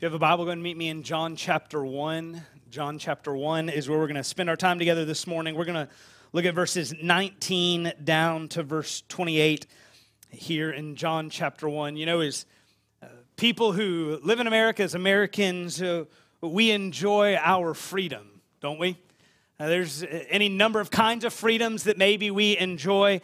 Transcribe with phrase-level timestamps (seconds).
[0.00, 2.42] You have a Bible, go and meet me in John chapter 1.
[2.70, 5.54] John chapter 1 is where we're going to spend our time together this morning.
[5.54, 5.92] We're going to
[6.32, 9.66] look at verses 19 down to verse 28
[10.30, 11.98] here in John chapter 1.
[11.98, 12.46] You know, as
[13.02, 16.06] uh, people who live in America, as Americans, uh,
[16.40, 18.96] we enjoy our freedom, don't we?
[19.58, 23.20] Uh, there's any number of kinds of freedoms that maybe we enjoy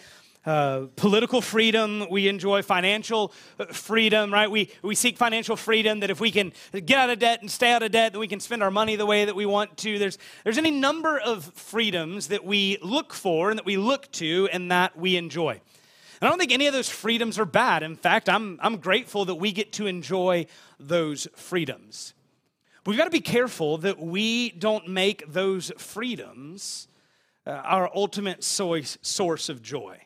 [0.47, 4.49] uh, political freedom, we enjoy financial uh, freedom, right?
[4.49, 7.73] We, we seek financial freedom that if we can get out of debt and stay
[7.73, 9.99] out of debt, then we can spend our money the way that we want to.
[9.99, 14.49] There's, there's any number of freedoms that we look for and that we look to
[14.53, 15.61] and that we enjoy.
[16.21, 17.83] And I don't think any of those freedoms are bad.
[17.83, 20.47] In fact, I'm, I'm grateful that we get to enjoy
[20.79, 22.15] those freedoms.
[22.85, 26.87] But we've got to be careful that we don't make those freedoms
[27.45, 30.06] uh, our ultimate source, source of joy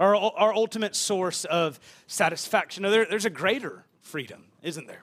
[0.00, 2.82] our, our ultimate source of satisfaction.
[2.82, 5.02] Now, there, there's a greater freedom, isn't there?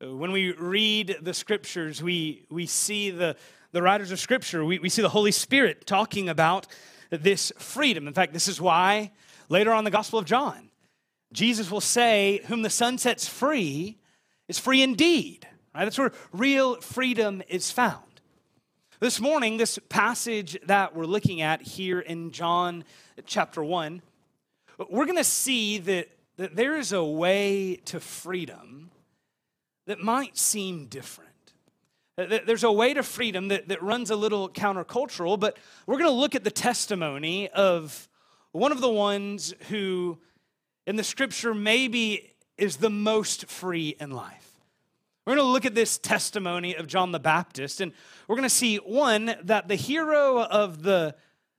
[0.00, 3.36] When we read the scriptures, we, we see the,
[3.70, 6.66] the writers of scripture, we, we see the Holy Spirit talking about
[7.10, 8.08] this freedom.
[8.08, 9.12] In fact, this is why
[9.48, 10.70] later on the Gospel of John,
[11.32, 13.98] Jesus will say, Whom the Son sets free
[14.48, 15.46] is free indeed.
[15.74, 15.84] Right?
[15.84, 18.11] That's where real freedom is found.
[19.02, 22.84] This morning, this passage that we're looking at here in John
[23.26, 24.00] chapter 1,
[24.88, 28.92] we're going to see that, that there is a way to freedom
[29.88, 31.30] that might seem different.
[32.16, 36.12] There's a way to freedom that, that runs a little countercultural, but we're going to
[36.12, 38.08] look at the testimony of
[38.52, 40.16] one of the ones who,
[40.86, 44.51] in the scripture, maybe is the most free in life.
[45.24, 47.92] We're going to look at this testimony of John the Baptist, and
[48.26, 51.14] we're going to see one, that the hero of the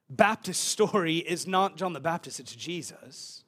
[0.09, 3.45] Baptist story is not John the Baptist, it's Jesus.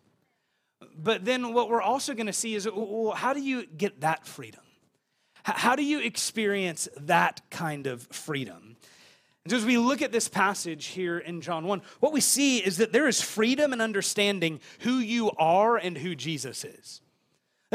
[0.98, 4.26] But then what we're also going to see is well, how do you get that
[4.26, 4.62] freedom?
[5.44, 8.78] How do you experience that kind of freedom?
[9.44, 12.60] And so, as we look at this passage here in John 1, what we see
[12.60, 17.02] is that there is freedom in understanding who you are and who Jesus is.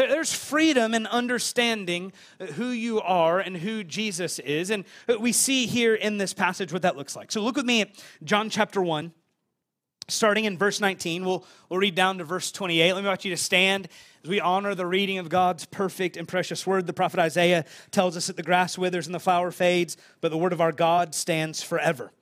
[0.08, 2.12] There's freedom in understanding
[2.54, 4.70] who you are and who Jesus is.
[4.70, 4.84] And
[5.18, 7.32] we see here in this passage what that looks like.
[7.32, 9.12] So look with me at John chapter 1,
[10.08, 11.24] starting in verse 19.
[11.24, 12.92] We'll, we'll read down to verse 28.
[12.92, 13.88] Let me invite you to stand
[14.24, 16.86] as we honor the reading of God's perfect and precious word.
[16.86, 20.38] The prophet Isaiah tells us that the grass withers and the flower fades, but the
[20.38, 22.12] word of our God stands forever.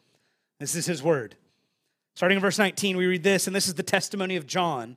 [0.59, 1.37] This is his word.
[2.15, 4.97] Starting in verse 19, we read this, and this is the testimony of John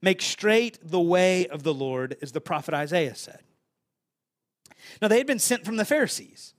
[0.00, 3.40] Make straight the way of the Lord, as the prophet Isaiah said.
[5.02, 6.54] Now, they had been sent from the Pharisees.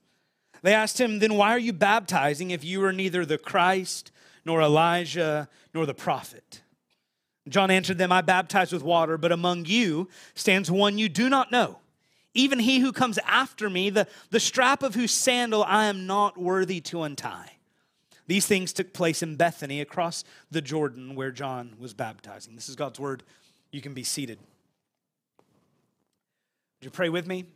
[0.62, 4.12] They asked him, Then why are you baptizing if you are neither the Christ,
[4.44, 6.62] nor Elijah, nor the prophet?
[7.48, 11.50] John answered them, I baptize with water, but among you stands one you do not
[11.50, 11.78] know,
[12.34, 16.38] even he who comes after me, the, the strap of whose sandal I am not
[16.38, 17.52] worthy to untie.
[18.30, 22.54] These things took place in Bethany across the Jordan where John was baptizing.
[22.54, 23.24] This is God's word.
[23.72, 24.38] You can be seated.
[26.78, 27.46] Would you pray with me?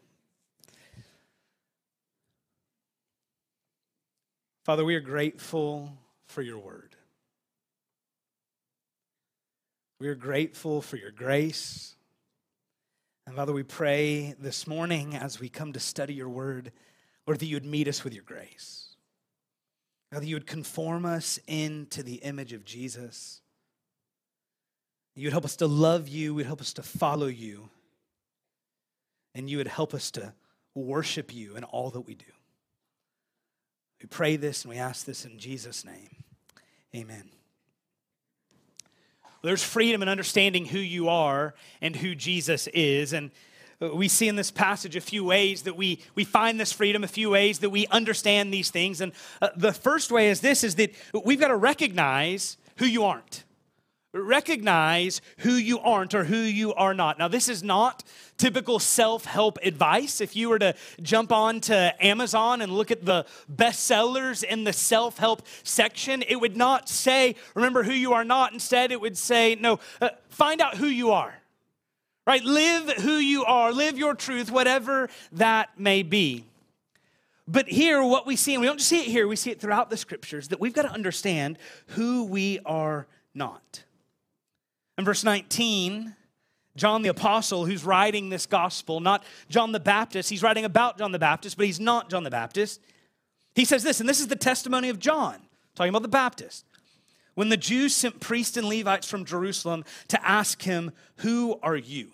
[4.65, 5.93] Father, we are grateful
[6.27, 6.97] for your word.
[10.01, 11.95] We are grateful for your grace.
[13.29, 16.73] And Father, we pray this morning as we come to study your word,
[17.29, 18.94] Lord, that you would meet us with your grace.
[20.15, 23.41] God, that you would conform us into the image of Jesus.
[25.17, 27.69] You would help us to love you, you would help us to follow you,
[29.35, 30.33] and you would help us to
[30.73, 32.31] worship you in all that we do.
[34.01, 36.23] We pray this and we ask this in Jesus' name.
[36.95, 37.29] Amen.
[39.43, 43.13] There's freedom in understanding who you are and who Jesus is.
[43.13, 43.33] And
[43.81, 47.09] we see in this passage a few ways that we, we find this freedom, a
[47.09, 49.01] few ways that we understand these things.
[49.01, 49.13] And
[49.43, 50.93] uh, the first way is this is that
[51.25, 53.45] we've got to recognize who you aren't.
[54.13, 57.19] Recognize who you aren't or who you are not.
[57.19, 58.05] Now, this is not
[58.37, 60.21] typical self help advice.
[60.21, 64.73] If you were to jump on to Amazon and look at the bestsellers in the
[64.73, 68.53] self help section, it would not say, remember who you are not.
[68.53, 71.35] Instead, it would say, no, uh, find out who you are
[72.27, 72.43] right?
[72.43, 76.45] Live who you are, live your truth, whatever that may be.
[77.47, 79.61] But here, what we see, and we don't just see it here, we see it
[79.61, 83.85] throughout the scriptures, that we've got to understand who we are not.
[84.97, 86.15] In verse 19,
[86.77, 91.13] John the Apostle, who's writing this gospel, not John the Baptist, he's writing about John
[91.13, 92.81] the Baptist, but he's not John the Baptist.
[93.55, 95.37] He says this, and this is the testimony of John,
[95.75, 96.65] talking about the Baptist.
[97.35, 102.13] When the Jews sent priests and Levites from Jerusalem to ask him, Who are you?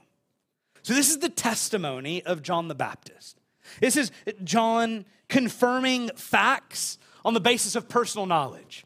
[0.83, 3.39] So, this is the testimony of John the Baptist.
[3.81, 4.11] This is
[4.43, 8.85] John confirming facts on the basis of personal knowledge.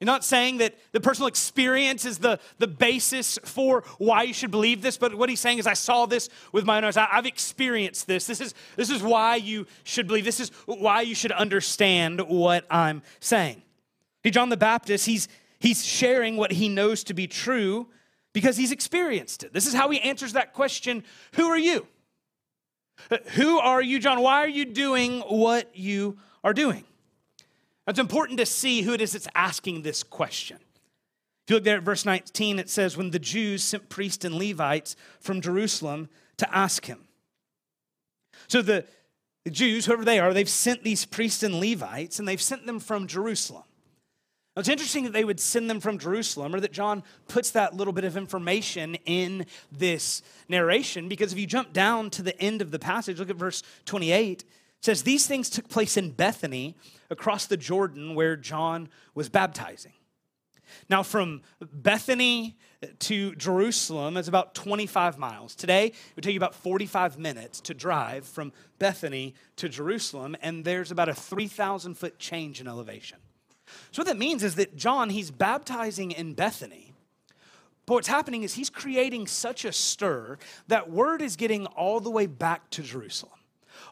[0.00, 4.50] You're not saying that the personal experience is the, the basis for why you should
[4.50, 6.96] believe this, but what he's saying is, I saw this with my own eyes.
[6.96, 8.26] I, have experienced this.
[8.26, 10.24] This is, this is why you should believe.
[10.24, 13.60] This is why you should understand what I'm saying.
[14.24, 15.28] John the Baptist, he's,
[15.60, 17.88] he's sharing what he knows to be true
[18.32, 19.52] because he's experienced it.
[19.52, 21.04] This is how he answers that question
[21.34, 21.86] Who are you?
[23.32, 24.20] Who are you, John?
[24.20, 26.84] Why are you doing what you are doing?
[27.86, 30.58] It's important to see who it is that's asking this question.
[30.58, 34.36] If you look there at verse 19, it says, When the Jews sent priests and
[34.36, 37.08] Levites from Jerusalem to ask him.
[38.48, 38.84] So the,
[39.44, 42.78] the Jews, whoever they are, they've sent these priests and Levites, and they've sent them
[42.78, 43.64] from Jerusalem.
[44.60, 47.92] It's interesting that they would send them from Jerusalem, or that John puts that little
[47.92, 52.70] bit of information in this narration, because if you jump down to the end of
[52.70, 54.46] the passage, look at verse 28, it
[54.82, 56.76] says, These things took place in Bethany
[57.10, 59.92] across the Jordan where John was baptizing.
[60.88, 62.56] Now, from Bethany
[63.00, 65.54] to Jerusalem is about 25 miles.
[65.54, 70.64] Today, it would take you about 45 minutes to drive from Bethany to Jerusalem, and
[70.64, 73.18] there's about a 3,000 foot change in elevation.
[73.92, 76.90] So, what that means is that John, he's baptizing in Bethany.
[77.90, 80.38] But what's happening is he's creating such a stir
[80.68, 83.32] that word is getting all the way back to Jerusalem,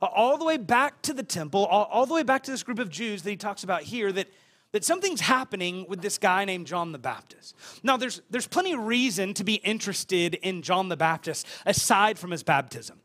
[0.00, 2.90] all the way back to the temple, all, the way back to this group of
[2.90, 4.28] Jews that he talks about here that,
[4.70, 7.56] that something's happening with this guy named John the Baptist.
[7.82, 12.30] Now, there's, there's plenty of reason to be interested in John the Baptist aside from
[12.30, 13.00] his baptism.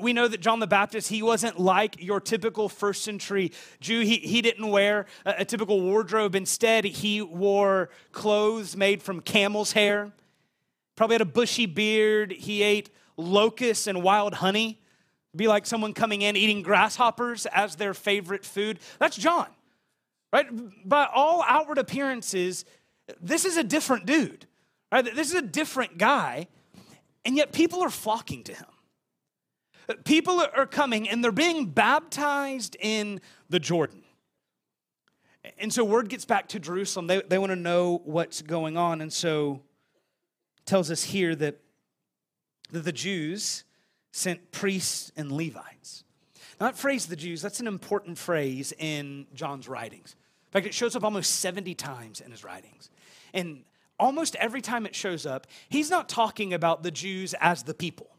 [0.00, 4.00] We know that John the Baptist, he wasn't like your typical first century Jew.
[4.00, 6.34] He, he didn't wear a, a typical wardrobe.
[6.34, 10.12] Instead, he wore clothes made from camel's hair,
[10.96, 12.32] probably had a bushy beard.
[12.32, 14.80] He ate locusts and wild honey.
[15.36, 18.78] Be like someone coming in eating grasshoppers as their favorite food.
[18.98, 19.46] That's John,
[20.32, 20.46] right?
[20.88, 22.64] By all outward appearances,
[23.20, 24.46] this is a different dude,
[24.90, 25.04] right?
[25.04, 26.48] This is a different guy,
[27.24, 28.66] and yet people are flocking to him.
[30.04, 34.02] People are coming and they're being baptized in the Jordan.
[35.58, 37.06] And so word gets back to Jerusalem.
[37.06, 39.00] They, they want to know what's going on.
[39.00, 39.62] And so
[40.66, 41.58] tells us here that,
[42.70, 43.64] that the Jews
[44.12, 46.04] sent priests and Levites.
[46.60, 50.16] Now, that phrase, the Jews, that's an important phrase in John's writings.
[50.48, 52.90] In fact, it shows up almost 70 times in his writings.
[53.32, 53.64] And
[53.98, 58.10] almost every time it shows up, he's not talking about the Jews as the people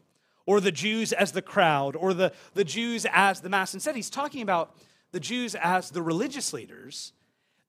[0.46, 3.74] or the Jews as the crowd, or the, the Jews as the mass.
[3.74, 4.76] Instead, he's talking about
[5.12, 7.12] the Jews as the religious leaders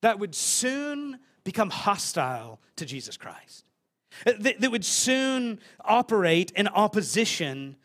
[0.02, 3.66] that would soon become hostile to Jesus Christ,
[4.26, 7.78] that, that would soon operate in opposition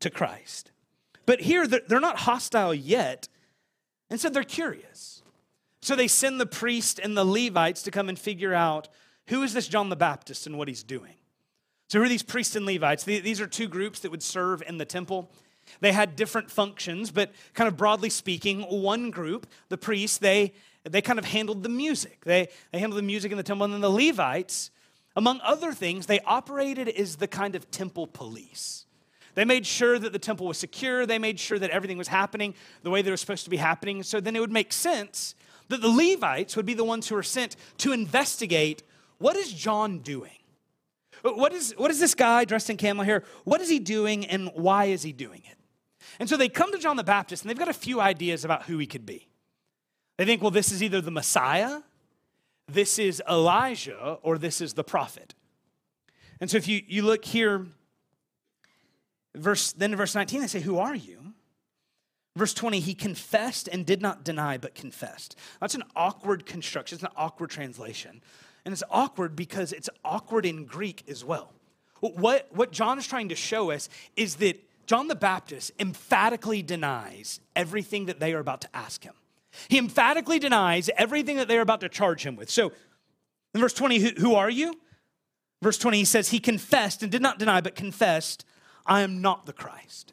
[0.00, 0.70] to Christ.
[1.26, 3.28] But here, they're not hostile yet.
[4.10, 5.22] Instead, they're curious.
[5.82, 8.88] So they send the priest and the Levites to come and figure out
[9.28, 11.14] who is this John the Baptist and what he's doing.
[11.88, 13.04] So, who are these priests and Levites?
[13.04, 15.30] These are two groups that would serve in the temple.
[15.80, 20.52] They had different functions, but kind of broadly speaking, one group, the priests, they,
[20.84, 22.24] they kind of handled the music.
[22.24, 23.64] They, they handled the music in the temple.
[23.64, 24.70] And then the Levites,
[25.16, 28.84] among other things, they operated as the kind of temple police.
[29.34, 31.06] They made sure that the temple was secure.
[31.06, 34.02] They made sure that everything was happening the way they were supposed to be happening.
[34.02, 35.34] So then it would make sense
[35.68, 38.82] that the Levites would be the ones who are sent to investigate
[39.18, 40.38] what is John doing?
[41.22, 43.24] What is, what is this guy dressed in camel hair?
[43.44, 45.56] What is he doing and why is he doing it?
[46.18, 48.64] And so they come to John the Baptist and they've got a few ideas about
[48.64, 49.28] who he could be.
[50.16, 51.80] They think, well, this is either the Messiah,
[52.66, 55.34] this is Elijah, or this is the prophet.
[56.40, 57.66] And so if you, you look here,
[59.34, 61.34] verse, then in verse 19, they say, Who are you?
[62.36, 65.34] Verse 20, he confessed and did not deny, but confessed.
[65.60, 68.20] That's an awkward construction, it's an awkward translation.
[68.68, 71.54] And it's awkward because it's awkward in Greek as well.
[72.00, 77.40] What, what John is trying to show us is that John the Baptist emphatically denies
[77.56, 79.14] everything that they are about to ask him.
[79.68, 82.50] He emphatically denies everything that they're about to charge him with.
[82.50, 82.70] So,
[83.54, 84.74] in verse 20, who, who are you?
[85.62, 88.44] Verse 20, he says, He confessed and did not deny, but confessed,
[88.84, 90.12] I am not the Christ.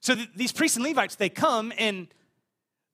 [0.00, 2.08] So, th- these priests and Levites, they come and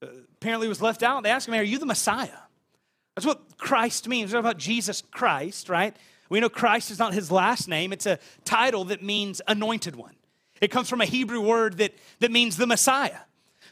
[0.01, 1.25] uh, apparently was left out.
[1.25, 2.46] They ask him, Are you the Messiah?
[3.17, 4.33] That's what Christ means.
[4.33, 5.97] We're about Jesus Christ, right?
[6.29, 10.15] We know Christ is not his last name, it's a title that means anointed one.
[10.61, 13.21] It comes from a Hebrew word that, that means the Messiah.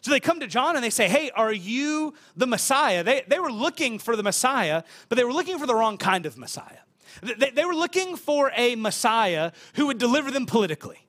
[0.01, 3.03] So they come to John and they say, Hey, are you the Messiah?
[3.03, 6.27] They, they were looking for the Messiah, but they were looking for the wrong kind
[6.27, 6.81] of Messiah.
[7.23, 11.07] They, they were looking for a Messiah who would deliver them politically,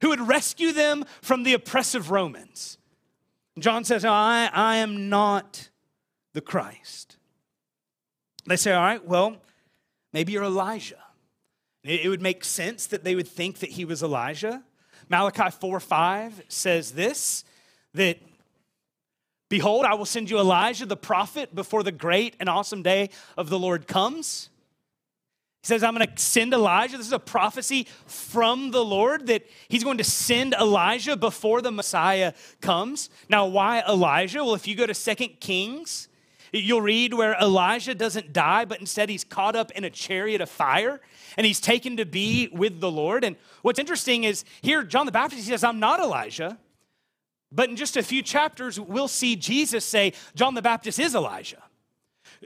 [0.00, 2.78] who would rescue them from the oppressive Romans.
[3.58, 5.70] John says, no, I, I am not
[6.34, 7.15] the Christ.
[8.46, 9.36] They say, All right, well,
[10.12, 11.02] maybe you're Elijah.
[11.82, 14.62] It would make sense that they would think that he was Elijah.
[15.08, 17.44] Malachi 4 5 says this
[17.94, 18.18] that,
[19.48, 23.48] Behold, I will send you Elijah the prophet before the great and awesome day of
[23.48, 24.48] the Lord comes.
[25.62, 26.96] He says, I'm going to send Elijah.
[26.96, 31.70] This is a prophecy from the Lord that he's going to send Elijah before the
[31.70, 33.10] Messiah comes.
[33.28, 34.44] Now, why Elijah?
[34.44, 36.08] Well, if you go to Second Kings,
[36.58, 40.48] you'll read where Elijah doesn't die, but instead he's caught up in a chariot of
[40.48, 41.00] fire
[41.36, 43.24] and he's taken to be with the Lord.
[43.24, 46.58] And what's interesting is here, John the Baptist, he says, I'm not Elijah.
[47.52, 51.62] But in just a few chapters, we'll see Jesus say, John the Baptist is Elijah.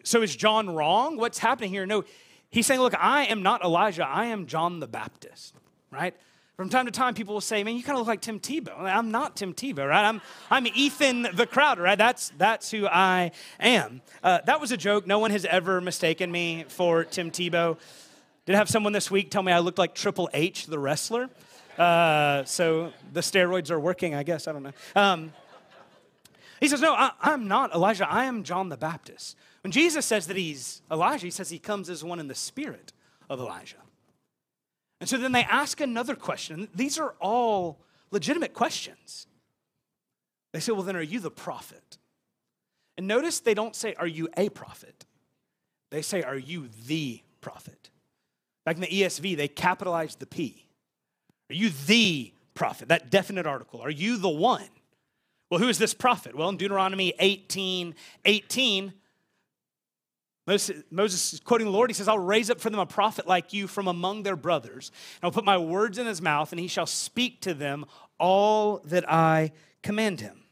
[0.05, 1.17] So is John wrong?
[1.17, 1.87] What's happening here?
[1.87, 2.05] No,
[2.51, 5.55] He's saying, Look, I am not Elijah, I am John the Baptist,
[5.91, 6.15] right?
[6.61, 8.79] From time to time, people will say, Man, you kind of look like Tim Tebow.
[8.81, 10.07] I'm not Tim Tebow, right?
[10.07, 11.97] I'm, I'm Ethan the Crowder, right?
[11.97, 14.03] That's, that's who I am.
[14.23, 15.07] Uh, that was a joke.
[15.07, 17.79] No one has ever mistaken me for Tim Tebow.
[18.45, 21.31] Did have someone this week tell me I looked like Triple H, the wrestler.
[21.79, 24.47] Uh, so the steroids are working, I guess.
[24.47, 24.73] I don't know.
[24.95, 25.33] Um,
[26.61, 28.07] he says, No, I, I'm not Elijah.
[28.07, 29.35] I am John the Baptist.
[29.63, 32.93] When Jesus says that he's Elijah, he says he comes as one in the spirit
[33.31, 33.77] of Elijah.
[35.01, 36.69] And so then they ask another question.
[36.75, 37.81] These are all
[38.11, 39.27] legitimate questions.
[40.53, 41.99] They say, Well, then are you the prophet?
[42.97, 45.07] And notice they don't say, Are you a prophet?
[45.91, 47.91] They say, Are you the prophet?
[48.65, 50.67] Back in the ESV, they capitalized the P.
[51.49, 52.89] Are you the prophet?
[52.89, 53.81] That definite article.
[53.81, 54.69] Are you the one?
[55.49, 56.37] Well, who is this prophet?
[56.37, 58.93] Well, in Deuteronomy 18 18,
[60.47, 61.91] Moses, is quoting the Lord.
[61.91, 64.91] He says, I'll raise up for them a prophet like you from among their brothers.
[65.21, 67.85] And I'll put my words in his mouth, and he shall speak to them
[68.19, 70.43] all that I command him.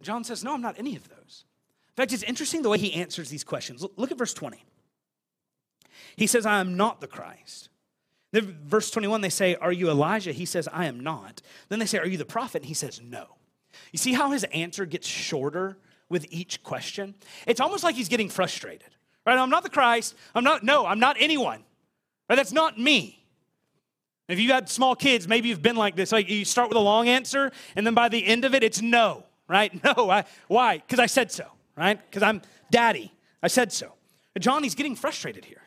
[0.00, 1.44] John says, No, I'm not any of those.
[1.90, 3.84] In fact, it's interesting the way he answers these questions.
[3.96, 4.64] Look at verse 20.
[6.16, 7.68] He says, I am not the Christ.
[8.30, 10.32] Then verse 21, they say, Are you Elijah?
[10.32, 11.42] He says, I am not.
[11.68, 12.62] Then they say, Are you the prophet?
[12.62, 13.26] And he says, No.
[13.92, 17.14] You see how his answer gets shorter with each question.
[17.46, 18.88] It's almost like he's getting frustrated,
[19.26, 19.38] right?
[19.38, 20.14] I'm not the Christ.
[20.34, 21.64] I'm not, no, I'm not anyone.
[22.28, 22.36] Right?
[22.36, 23.18] That's not me.
[24.28, 26.12] If you had small kids, maybe you've been like this.
[26.12, 28.82] Like you start with a long answer, and then by the end of it, it's
[28.82, 29.72] no, right?
[29.96, 30.10] No.
[30.10, 30.78] I, why?
[30.78, 31.46] Because I said so,
[31.76, 31.98] right?
[31.98, 33.12] Because I'm daddy.
[33.42, 33.92] I said so.
[34.34, 35.62] But John, he's getting frustrated here.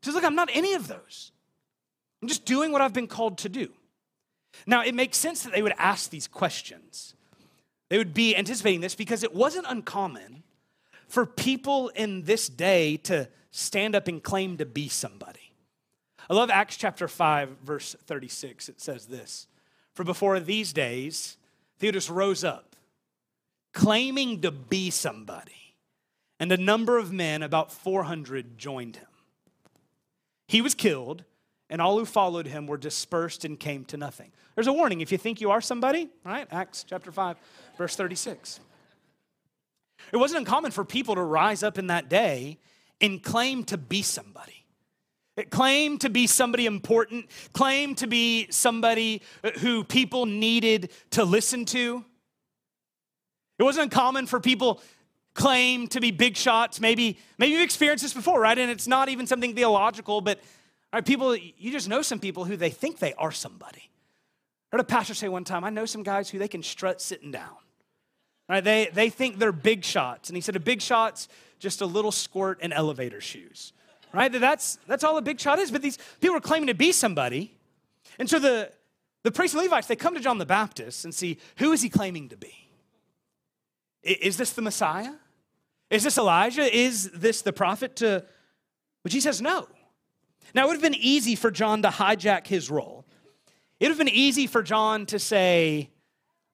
[0.00, 1.32] He says, Look, I'm not any of those.
[2.22, 3.68] I'm just doing what I've been called to do.
[4.66, 7.14] Now, it makes sense that they would ask these questions
[7.92, 10.44] they would be anticipating this because it wasn't uncommon
[11.08, 15.52] for people in this day to stand up and claim to be somebody.
[16.30, 18.70] I love Acts chapter 5, verse 36.
[18.70, 19.46] It says this
[19.92, 21.36] For before these days,
[21.80, 22.76] Theudas rose up,
[23.74, 25.76] claiming to be somebody,
[26.40, 29.06] and a number of men, about 400, joined him.
[30.48, 31.24] He was killed,
[31.68, 34.32] and all who followed him were dispersed and came to nothing.
[34.54, 36.46] There's a warning if you think you are somebody, right?
[36.50, 37.36] Acts chapter 5,
[37.82, 38.60] verse 36.
[40.12, 42.58] It wasn't uncommon for people to rise up in that day
[43.00, 44.64] and claim to be somebody.
[45.36, 51.24] It claimed to be somebody important, claim to be somebody uh, who people needed to
[51.24, 52.04] listen to.
[53.58, 54.80] It wasn't uncommon for people
[55.34, 56.78] claim to be big shots.
[56.80, 58.56] Maybe, maybe you've experienced this before, right?
[58.56, 60.38] And it's not even something theological, but
[60.92, 63.90] right, people, you just know some people who they think they are somebody.
[64.70, 67.00] I heard a pastor say one time, I know some guys who they can strut
[67.00, 67.56] sitting down.
[68.48, 68.62] Right?
[68.62, 70.28] They, they think they're big shots.
[70.28, 73.72] And he said, a big shot's just a little squirt in elevator shoes.
[74.12, 74.30] Right?
[74.30, 75.70] That's, that's all a big shot is.
[75.70, 77.54] But these people are claiming to be somebody.
[78.18, 78.70] And so the,
[79.22, 81.88] the priests and Levites, they come to John the Baptist and see, who is he
[81.88, 82.68] claiming to be?
[84.02, 85.14] Is this the Messiah?
[85.88, 86.74] Is this Elijah?
[86.74, 87.96] Is this the prophet?
[87.96, 88.24] To
[89.02, 89.68] which he says no.
[90.54, 93.04] Now it would have been easy for John to hijack his role.
[93.78, 95.90] It would have been easy for John to say,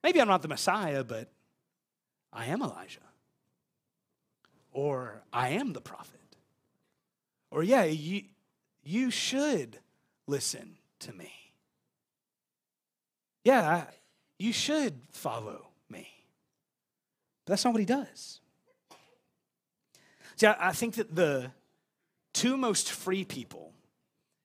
[0.03, 1.31] maybe I'm not the Messiah, but
[2.33, 3.01] I am Elijah.
[4.73, 6.37] Or I am the prophet.
[7.51, 8.23] Or, yeah, you,
[8.83, 9.79] you should
[10.27, 11.33] listen to me.
[13.45, 13.85] Yeah,
[14.39, 16.09] you should follow me.
[17.45, 18.41] But that's not what he does.
[20.37, 21.51] See, I, I think that the
[22.35, 23.73] two most free people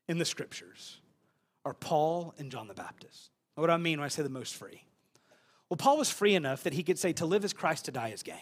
[0.07, 1.01] in the scriptures
[1.65, 3.29] are Paul and John the Baptist.
[3.55, 4.83] What do I mean when I say the most free?
[5.70, 8.10] Well, Paul was free enough that he could say, to live is Christ, to die
[8.10, 8.38] is gain.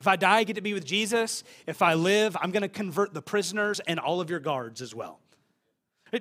[0.00, 1.42] If I die, I get to be with Jesus.
[1.66, 4.94] If I live, I'm going to convert the prisoners and all of your guards as
[4.94, 5.20] well.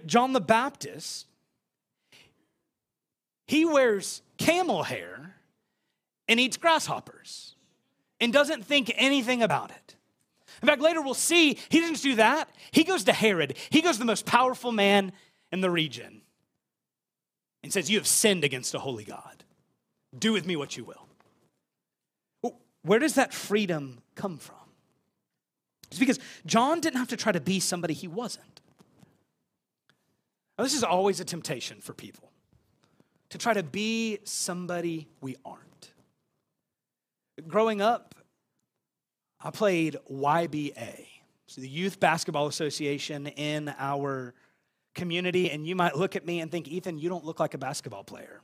[0.06, 1.28] John the Baptist,
[3.48, 5.36] he wears camel hair
[6.28, 7.56] and eats grasshoppers
[8.20, 9.96] and doesn't think anything about it.
[10.62, 12.50] In fact, later we'll see he doesn't do that.
[12.72, 15.12] He goes to Herod, he goes to the most powerful man
[15.52, 16.22] in the region
[17.62, 19.44] and says, You have sinned against a holy God.
[20.17, 21.07] Do with me what you will.
[22.84, 24.55] Where does that freedom come from?
[25.89, 28.62] It's because John didn't have to try to be somebody he wasn't.
[30.57, 32.31] Now, this is always a temptation for people
[33.29, 35.91] to try to be somebody we aren't.
[37.48, 38.13] Growing up,
[39.41, 41.07] I played YBA,
[41.48, 44.34] so the Youth Basketball Association in our
[44.93, 47.57] community, and you might look at me and think, Ethan, you don't look like a
[47.57, 48.41] basketball player.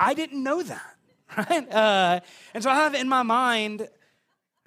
[0.00, 0.96] I didn't know that,
[1.36, 1.72] right?
[1.72, 2.20] Uh,
[2.54, 3.86] and so I have in my mind,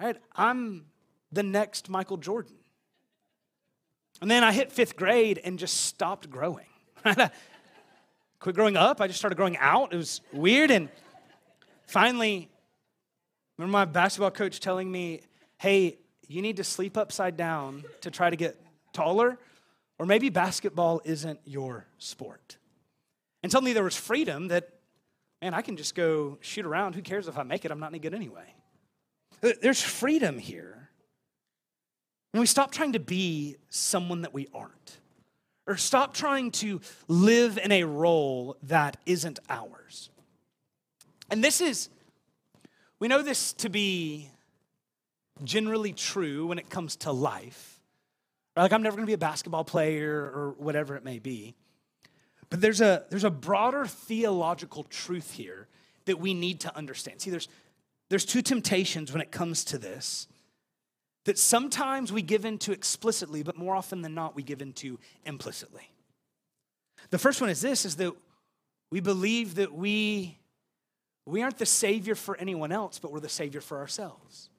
[0.00, 0.86] right, I'm
[1.32, 2.54] the next Michael Jordan.
[4.22, 6.68] And then I hit fifth grade and just stopped growing.
[8.38, 9.92] Quit growing up, I just started growing out.
[9.92, 10.70] It was weird.
[10.70, 10.88] And
[11.86, 12.48] finally,
[13.58, 15.22] remember my basketball coach telling me,
[15.58, 15.98] hey,
[16.28, 18.56] you need to sleep upside down to try to get
[18.92, 19.38] taller,
[19.98, 22.56] or maybe basketball isn't your sport.
[23.42, 24.68] And suddenly there was freedom that,
[25.44, 26.94] man, I can just go shoot around.
[26.94, 27.70] Who cares if I make it?
[27.70, 28.54] I'm not any good anyway.
[29.42, 30.88] There's freedom here.
[32.32, 34.98] When we stop trying to be someone that we aren't,
[35.66, 40.08] or stop trying to live in a role that isn't ours.
[41.30, 41.90] And this is,
[42.98, 44.30] we know this to be
[45.42, 47.78] generally true when it comes to life.
[48.56, 51.54] Like, I'm never gonna be a basketball player or whatever it may be.
[52.50, 55.68] But there's a, there's a broader theological truth here
[56.04, 57.20] that we need to understand.
[57.20, 57.48] See, there's,
[58.10, 60.28] there's two temptations when it comes to this
[61.24, 65.90] that sometimes we give into explicitly, but more often than not, we give into implicitly.
[67.10, 68.12] The first one is this is that
[68.90, 70.38] we believe that we,
[71.26, 74.50] we aren't the Savior for anyone else, but we're the Savior for ourselves.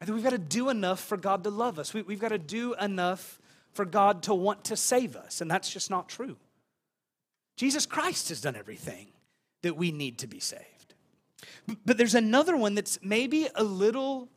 [0.00, 1.92] I think we've got to do enough for God to love us.
[1.92, 3.39] We, we've got to do enough
[3.72, 6.36] for God to want to save us, and that's just not true.
[7.56, 9.08] Jesus Christ has done everything
[9.62, 10.94] that we need to be saved.
[11.84, 14.28] But there's another one that's maybe a little,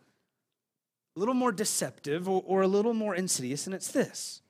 [1.15, 4.41] a little more deceptive or, or a little more insidious, and it's this.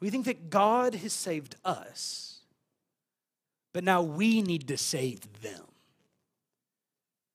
[0.00, 2.40] We think that God has saved us,
[3.72, 5.62] but now we need to save them.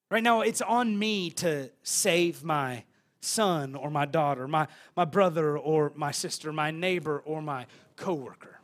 [0.10, 2.84] Right now, it's on me to save my
[3.22, 8.60] son or my daughter, my, my brother or my sister, my neighbor or my coworker.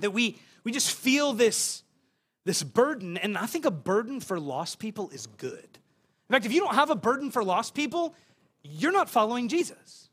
[0.00, 1.82] That we, we just feel this,
[2.44, 5.68] this burden, and I think a burden for lost people is good.
[6.28, 8.14] In fact, if you don't have a burden for lost people,
[8.62, 10.10] you're not following Jesus.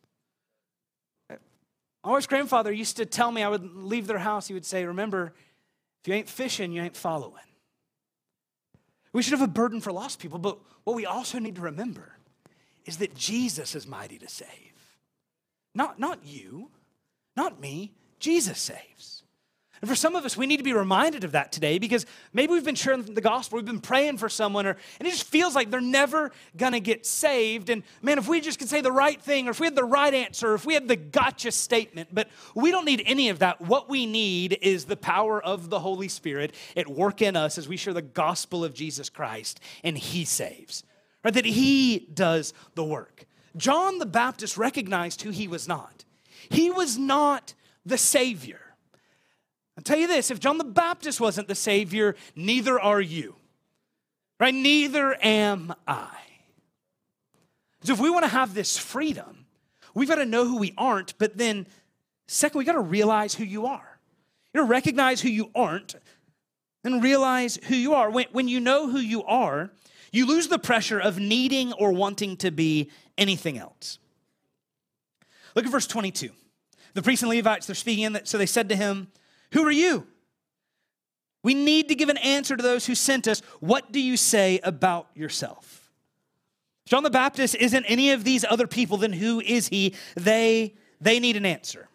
[1.30, 4.86] My wife's grandfather used to tell me I would leave their house, he would say,
[4.86, 5.34] Remember,
[6.02, 7.34] if you ain't fishing, you ain't following.
[9.13, 12.18] We should have a burden for lost people, but what we also need to remember
[12.86, 14.48] is that Jesus is mighty to save.
[15.76, 16.69] Not, not you,
[17.36, 19.24] not me, Jesus saves.
[19.84, 22.54] And for some of us, we need to be reminded of that today because maybe
[22.54, 25.56] we've been sharing the gospel, we've been praying for someone, or, and it just feels
[25.56, 27.69] like they're never gonna get saved.
[27.69, 29.84] And man, if we just could say the right thing, or if we had the
[29.84, 33.39] right answer, or if we had the gotcha statement, but we don't need any of
[33.39, 33.60] that.
[33.60, 37.67] What we need is the power of the Holy Spirit at work in us as
[37.67, 40.86] we share the gospel of Jesus Christ, and He saves,
[41.23, 41.33] right?
[41.33, 43.25] That He does the work.
[43.55, 46.05] John the Baptist recognized who he was not.
[46.49, 47.53] He was not
[47.86, 48.59] the Savior.
[49.77, 53.36] I'll tell you this if John the Baptist wasn't the Savior, neither are you.
[54.39, 54.53] Right?
[54.53, 56.17] Neither am I.
[57.83, 59.45] So if we want to have this freedom,
[59.93, 61.67] we've got to know who we aren't, but then,
[62.27, 63.99] second, we got to realize who you are.
[64.53, 65.95] You know, recognize who you aren't
[66.83, 68.09] and realize who you are.
[68.09, 69.71] When, when you know who you are,
[70.13, 73.99] you lose the pressure of needing or wanting to be anything else.
[75.56, 76.30] Look at verse 22.
[76.93, 79.08] The priests and Levites, they're speaking, so they said to him,
[79.52, 80.08] who are you?
[81.41, 83.41] We need to give an answer to those who sent us.
[83.60, 85.91] What do you say about yourself?
[86.86, 89.95] John the Baptist isn't any of these other people, then who is he?
[90.15, 91.89] They, they need an answer.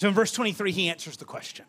[0.00, 1.66] So in verse 23, he answers the question.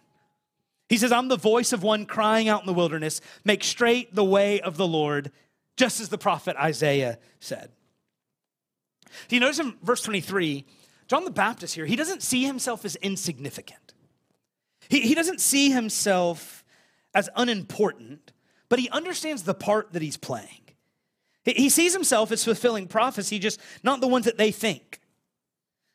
[0.89, 4.25] He says, I'm the voice of one crying out in the wilderness, make straight the
[4.25, 5.31] way of the Lord,
[5.77, 7.69] just as the prophet Isaiah said.
[9.27, 10.65] Do you notice in verse 23,
[11.07, 13.93] John the Baptist here, he doesn't see himself as insignificant.
[14.89, 16.63] He, he doesn't see himself
[17.13, 18.33] as unimportant,
[18.67, 20.61] but he understands the part that he's playing.
[21.43, 24.98] He, he sees himself as fulfilling prophecy, just not the ones that they think.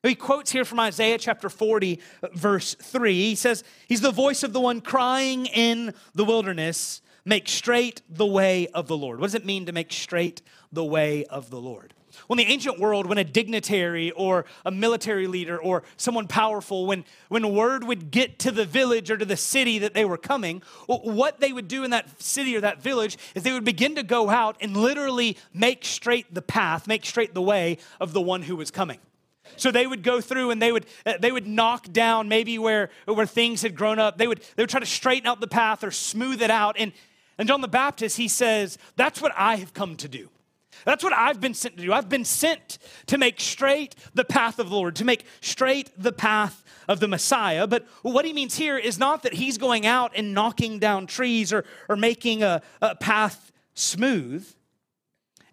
[0.09, 1.99] He quotes here from Isaiah chapter 40,
[2.35, 3.15] verse 3.
[3.15, 8.27] He says, He's the voice of the one crying in the wilderness, make straight the
[8.27, 9.19] way of the Lord.
[9.19, 11.95] What does it mean to make straight the way of the Lord?
[12.29, 16.87] Well, in the ancient world, when a dignitary or a military leader or someone powerful,
[16.87, 20.19] when, when word would get to the village or to the city that they were
[20.19, 23.95] coming, what they would do in that city or that village is they would begin
[23.97, 28.21] to go out and literally make straight the path, make straight the way of the
[28.21, 28.99] one who was coming.
[29.57, 32.91] So they would go through and they would uh, they would knock down maybe where
[33.07, 34.19] where things had grown up.
[34.19, 36.77] They would they would try to straighten out the path or smooth it out.
[36.79, 36.93] And
[37.39, 40.29] and John the Baptist he says that's what I have come to do.
[40.85, 41.93] That's what I've been sent to do.
[41.93, 46.13] I've been sent to make straight the path of the Lord, to make straight the
[46.13, 47.67] path of the Messiah.
[47.67, 51.53] But what he means here is not that he's going out and knocking down trees
[51.53, 54.47] or, or making a, a path smooth.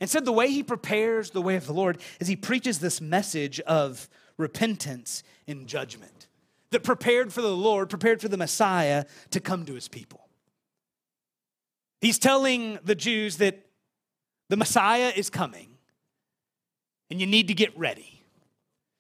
[0.02, 3.60] Instead, the way he prepares the way of the Lord is he preaches this message
[3.62, 6.28] of repentance and judgment
[6.72, 10.28] that prepared for the Lord, prepared for the Messiah to come to his people.
[12.02, 13.64] He's telling the Jews that
[14.50, 15.78] the Messiah is coming
[17.12, 18.24] and you need to get ready.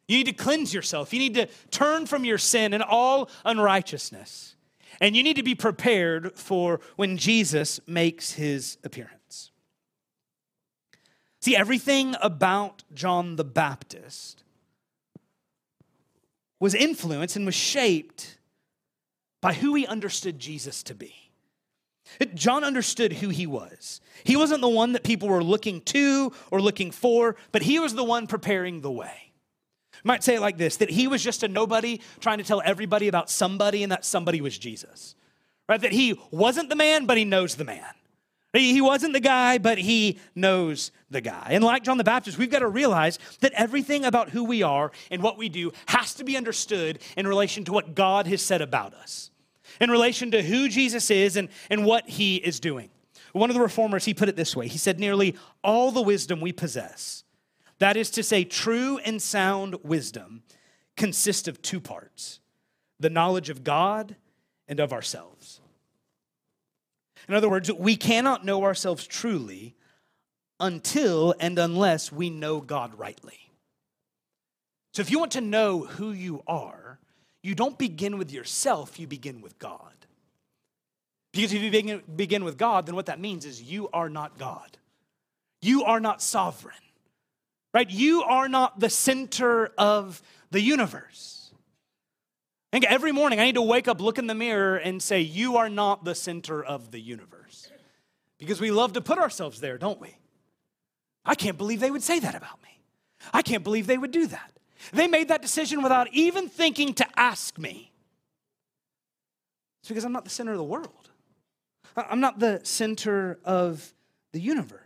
[0.07, 1.13] You need to cleanse yourself.
[1.13, 4.55] You need to turn from your sin and all unrighteousness.
[4.99, 9.20] And you need to be prepared for when Jesus makes his appearance.
[11.41, 14.43] See, everything about John the Baptist
[16.59, 18.37] was influenced and was shaped
[19.41, 21.15] by who he understood Jesus to be.
[22.35, 24.01] John understood who he was.
[24.23, 27.95] He wasn't the one that people were looking to or looking for, but he was
[27.95, 29.31] the one preparing the way.
[30.03, 33.07] Might say it like this that he was just a nobody trying to tell everybody
[33.07, 35.15] about somebody, and that somebody was Jesus.
[35.69, 35.81] Right?
[35.81, 37.85] That he wasn't the man, but he knows the man.
[38.53, 41.47] He wasn't the guy, but he knows the guy.
[41.51, 44.91] And like John the Baptist, we've got to realize that everything about who we are
[45.09, 48.61] and what we do has to be understood in relation to what God has said
[48.61, 49.31] about us,
[49.79, 52.89] in relation to who Jesus is and, and what he is doing.
[53.31, 56.41] One of the reformers, he put it this way He said, Nearly all the wisdom
[56.41, 57.23] we possess,
[57.79, 60.43] that is to say, true and sound wisdom,
[60.97, 62.39] consists of two parts
[62.99, 64.17] the knowledge of God
[64.67, 65.60] and of ourselves.
[67.31, 69.73] In other words, we cannot know ourselves truly
[70.59, 73.53] until and unless we know God rightly.
[74.91, 76.99] So if you want to know who you are,
[77.41, 79.93] you don't begin with yourself, you begin with God.
[81.31, 84.37] Because if you begin, begin with God, then what that means is you are not
[84.37, 84.77] God.
[85.61, 86.75] You are not sovereign,
[87.73, 87.89] right?
[87.89, 91.40] You are not the center of the universe.
[92.73, 95.69] Every morning I need to wake up, look in the mirror, and say, You are
[95.69, 97.69] not the center of the universe.
[98.37, 100.15] Because we love to put ourselves there, don't we?
[101.25, 102.81] I can't believe they would say that about me.
[103.33, 104.53] I can't believe they would do that.
[104.91, 107.91] They made that decision without even thinking to ask me.
[109.81, 111.09] It's because I'm not the center of the world,
[111.95, 113.93] I'm not the center of
[114.31, 114.79] the universe.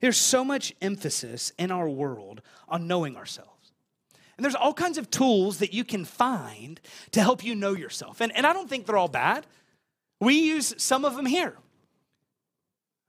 [0.00, 3.55] There's so much emphasis in our world on knowing ourselves.
[4.36, 6.80] And there's all kinds of tools that you can find
[7.12, 8.20] to help you know yourself.
[8.20, 9.46] And, and I don't think they're all bad.
[10.20, 11.56] We use some of them here.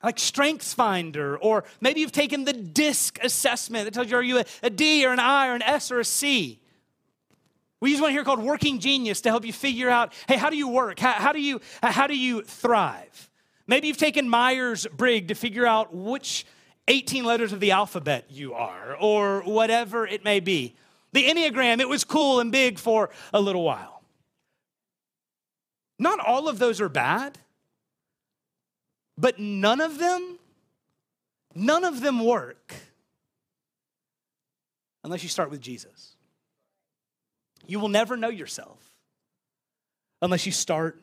[0.04, 4.40] Like Strengths Finder, or maybe you've taken the DISC assessment that tells you are you
[4.40, 6.60] a, a D or an I or an S or a C.
[7.80, 10.56] We use one here called Working Genius to help you figure out, hey, how do
[10.56, 11.00] you work?
[11.00, 13.30] How, how do you how do you thrive?
[13.66, 16.46] Maybe you've taken Myers Briggs to figure out which
[16.88, 20.76] 18 letters of the alphabet you are, or whatever it may be.
[21.18, 24.04] The Enneagram, it was cool and big for a little while.
[25.98, 27.40] Not all of those are bad,
[29.18, 30.38] but none of them,
[31.56, 32.72] none of them work
[35.04, 36.14] unless you start with Jesus.
[37.66, 38.78] You will never know yourself
[40.22, 41.02] unless you start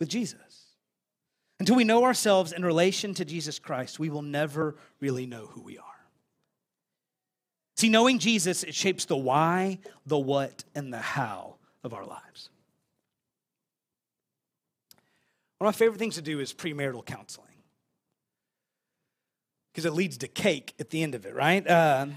[0.00, 0.72] with Jesus.
[1.60, 5.62] Until we know ourselves in relation to Jesus Christ, we will never really know who
[5.62, 5.91] we are.
[7.82, 12.48] See, knowing Jesus, it shapes the why, the what, and the how of our lives.
[15.58, 17.48] One of my favorite things to do is premarital counseling
[19.72, 21.68] because it leads to cake at the end of it, right?
[21.68, 22.14] Um,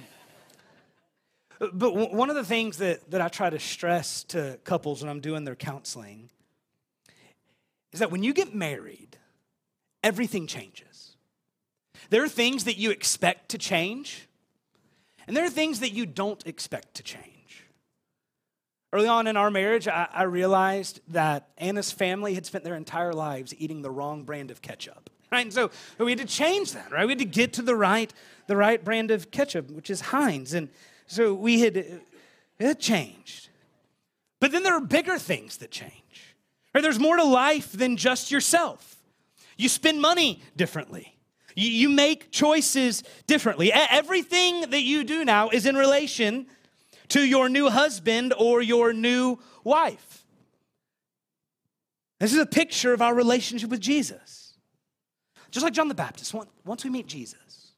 [1.73, 5.19] but one of the things that, that I try to stress to couples when I'm
[5.19, 6.29] doing their counseling
[7.91, 9.17] is that when you get married,
[10.03, 11.17] everything changes.
[12.11, 14.24] There are things that you expect to change,
[15.27, 17.65] and there are things that you don't expect to change.
[18.93, 23.11] Early on in our marriage, I, I, realized that Anna's family had spent their entire
[23.11, 25.09] lives eating the wrong brand of ketchup.
[25.31, 25.41] Right?
[25.41, 27.05] And so we had to change that, right?
[27.05, 28.13] We had to get to the right,
[28.47, 30.53] the right brand of ketchup, which is Heinz.
[30.53, 30.69] And
[31.07, 31.81] so we had uh,
[32.59, 33.49] it changed.
[34.39, 36.35] But then there are bigger things that change.
[36.73, 36.81] Right?
[36.81, 38.95] There's more to life than just yourself.
[39.57, 41.14] You spend money differently.
[41.55, 43.71] You, make choices differently.
[43.71, 46.47] Everything that you do now is in relation
[47.09, 50.25] to your new husband or your new wife.
[52.19, 54.53] This is a picture of our relationship with Jesus.
[55.51, 57.71] Just like John the Baptist, once we meet Jesus,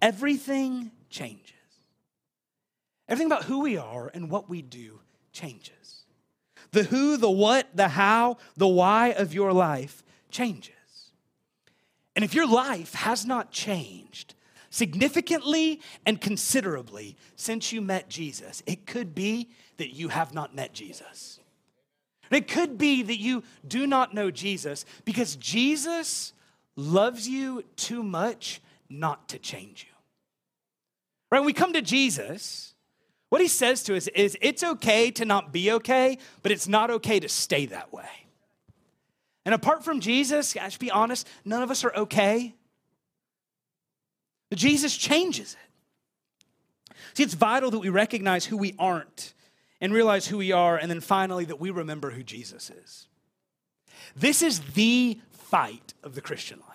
[0.00, 1.52] everything changes.
[3.08, 5.00] Everything about who we are and what we do
[5.32, 6.04] changes.
[6.70, 10.74] The who, the what, the how, the why of your life changes.
[12.14, 14.34] And if your life has not changed,
[14.72, 18.62] significantly and considerably since you met Jesus.
[18.66, 21.38] It could be that you have not met Jesus.
[22.30, 26.32] It could be that you do not know Jesus because Jesus
[26.74, 29.94] loves you too much not to change you.
[31.30, 31.40] Right?
[31.40, 32.74] When we come to Jesus,
[33.28, 36.90] what he says to us is it's okay to not be okay, but it's not
[36.90, 38.21] okay to stay that way.
[39.44, 42.54] And apart from Jesus, I should be honest, none of us are okay.
[44.50, 46.94] But Jesus changes it.
[47.14, 49.34] See, it's vital that we recognize who we aren't
[49.80, 53.08] and realize who we are, and then finally that we remember who Jesus is.
[54.14, 56.68] This is the fight of the Christian life.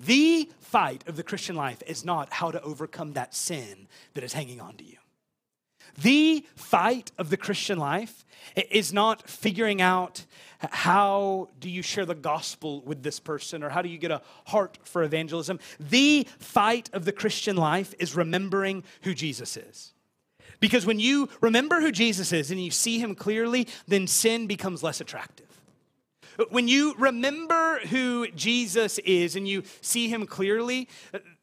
[0.00, 4.32] The fight of the Christian life is not how to overcome that sin that is
[4.32, 4.96] hanging on to you.
[6.00, 8.24] The fight of the Christian life
[8.70, 10.24] is not figuring out
[10.70, 14.22] how do you share the gospel with this person or how do you get a
[14.46, 15.58] heart for evangelism.
[15.80, 19.92] The fight of the Christian life is remembering who Jesus is.
[20.60, 24.82] Because when you remember who Jesus is and you see him clearly, then sin becomes
[24.82, 25.46] less attractive.
[26.50, 30.88] When you remember who Jesus is and you see him clearly,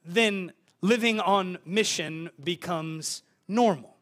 [0.06, 3.99] then living on mission becomes normal.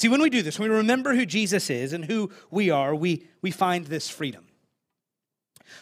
[0.00, 2.94] See, when we do this, when we remember who Jesus is and who we are,
[2.94, 4.46] we, we find this freedom.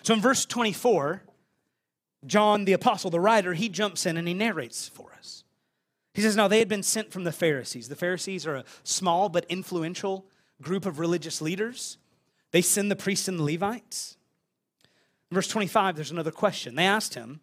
[0.03, 1.23] So in verse 24,
[2.27, 5.45] John the apostle, the writer, he jumps in and he narrates for us.
[6.15, 7.89] He says, Now they had been sent from the Pharisees.
[7.89, 10.27] The Pharisees are a small but influential
[10.61, 11.97] group of religious leaders.
[12.51, 14.17] They send the priests and the Levites.
[15.31, 16.75] In verse 25, there's another question.
[16.75, 17.39] They asked him,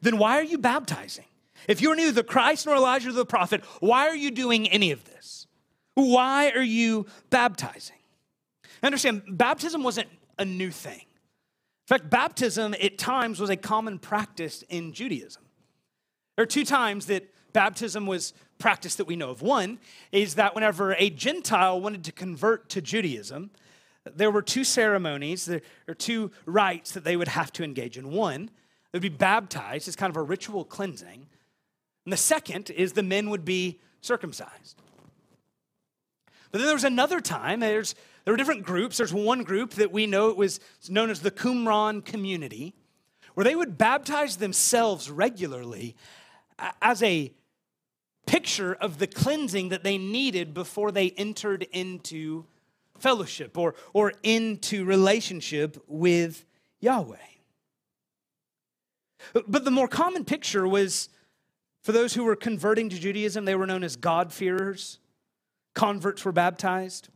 [0.00, 1.24] Then why are you baptizing?
[1.66, 5.02] If you're neither the Christ nor Elijah the prophet, why are you doing any of
[5.02, 5.41] this?
[5.94, 7.96] Why are you baptizing?
[8.82, 11.00] Understand, baptism wasn't a new thing.
[11.00, 15.42] In fact, baptism at times was a common practice in Judaism.
[16.36, 19.42] There are two times that baptism was practiced that we know of.
[19.42, 19.78] One
[20.10, 23.50] is that whenever a Gentile wanted to convert to Judaism,
[24.04, 28.10] there were two ceremonies, there are two rites that they would have to engage in.
[28.10, 28.50] One,
[28.90, 31.26] they would be baptized as kind of a ritual cleansing.
[32.04, 34.80] And the second is the men would be circumcised.
[36.52, 38.98] But then there was another time, there's, there were different groups.
[38.98, 42.74] There's one group that we know it was known as the Qumran community,
[43.34, 45.96] where they would baptize themselves regularly
[46.82, 47.32] as a
[48.26, 52.44] picture of the cleansing that they needed before they entered into
[52.98, 56.44] fellowship or, or into relationship with
[56.80, 57.16] Yahweh.
[59.32, 61.08] But the more common picture was
[61.82, 64.98] for those who were converting to Judaism, they were known as God-fearers
[65.74, 67.08] converts were baptized.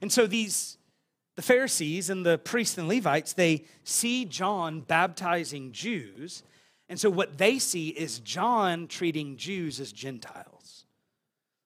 [0.00, 0.78] And so these,
[1.36, 6.42] the Pharisees and the priests and Levites, they see John baptizing Jews.
[6.88, 10.84] And so what they see is John treating Jews as Gentiles,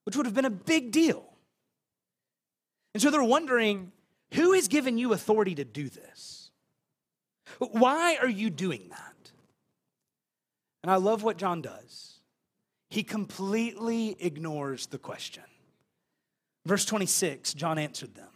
[0.03, 1.23] which would have been a big deal.
[2.93, 3.91] And so they're wondering
[4.33, 6.51] who has given you authority to do this?
[7.59, 9.31] Why are you doing that?
[10.81, 12.19] And I love what John does.
[12.89, 15.43] He completely ignores the question.
[16.65, 18.29] Verse 26, John answered them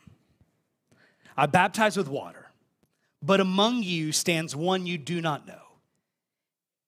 [1.35, 2.51] I baptize with water,
[3.21, 5.61] but among you stands one you do not know.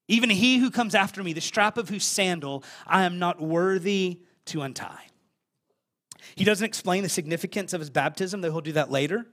[0.08, 4.22] Even he who comes after me, the strap of whose sandal I am not worthy
[4.46, 5.06] to untie.
[6.36, 9.28] He doesn't explain the significance of his baptism, though he'll do that later.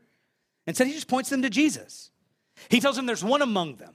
[0.66, 2.10] Instead, he just points them to Jesus.
[2.68, 3.94] He tells them there's one among them.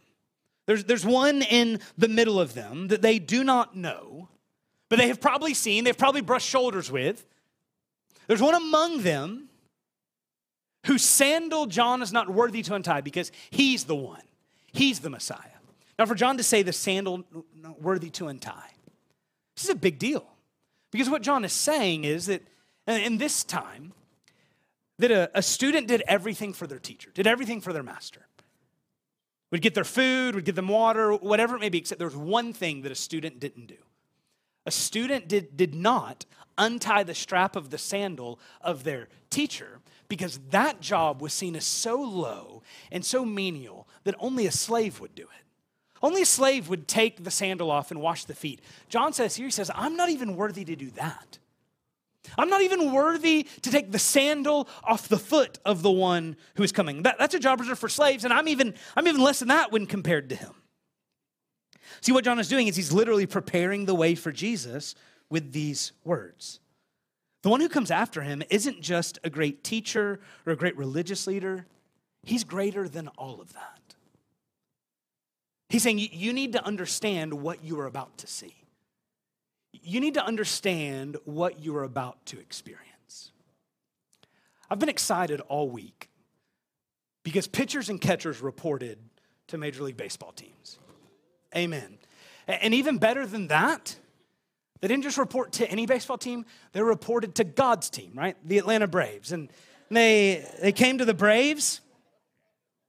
[0.65, 4.29] There's, there's one in the middle of them that they do not know,
[4.89, 7.25] but they have probably seen, they've probably brushed shoulders with.
[8.27, 9.49] There's one among them
[10.85, 14.23] whose sandal John is not worthy to untie because he's the one,
[14.71, 15.37] he's the Messiah.
[15.99, 17.23] Now, for John to say the sandal
[17.61, 18.71] not worthy to untie,
[19.55, 20.25] this is a big deal.
[20.91, 22.41] Because what John is saying is that
[22.87, 23.93] in this time,
[24.97, 28.27] that a, a student did everything for their teacher, did everything for their master.
[29.51, 32.15] Would get their food, would get them water, whatever it may be, except there was
[32.15, 33.77] one thing that a student didn't do.
[34.65, 36.25] A student did, did not
[36.57, 41.65] untie the strap of the sandal of their teacher because that job was seen as
[41.65, 45.45] so low and so menial that only a slave would do it.
[46.03, 48.61] Only a slave would take the sandal off and wash the feet.
[48.89, 51.37] John says here, he says, I'm not even worthy to do that.
[52.37, 56.63] I'm not even worthy to take the sandal off the foot of the one who
[56.63, 57.03] is coming.
[57.03, 59.71] That, that's a job reserved for slaves, and I'm even, I'm even less than that
[59.71, 60.53] when compared to him.
[61.99, 64.95] See, what John is doing is he's literally preparing the way for Jesus
[65.29, 66.59] with these words.
[67.41, 71.27] The one who comes after him isn't just a great teacher or a great religious
[71.27, 71.65] leader,
[72.23, 73.95] he's greater than all of that.
[75.69, 78.55] He's saying you need to understand what you are about to see.
[79.71, 83.31] You need to understand what you are about to experience.
[84.69, 86.09] I've been excited all week
[87.23, 88.99] because pitchers and catchers reported
[89.47, 90.77] to Major League Baseball teams.
[91.55, 91.97] Amen.
[92.47, 93.95] And even better than that,
[94.81, 98.35] they didn't just report to any baseball team, they reported to God's team, right?
[98.43, 99.31] The Atlanta Braves.
[99.31, 99.49] And
[99.89, 101.81] they, they came to the Braves.